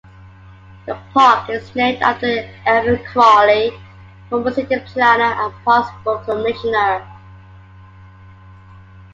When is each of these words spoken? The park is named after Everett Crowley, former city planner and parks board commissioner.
The 0.87 0.97
park 1.13 1.47
is 1.51 1.75
named 1.75 2.01
after 2.01 2.49
Everett 2.65 3.05
Crowley, 3.05 3.71
former 4.31 4.49
city 4.51 4.79
planner 4.79 5.39
and 5.45 5.53
parks 5.63 5.91
board 6.03 6.25
commissioner. 6.25 7.07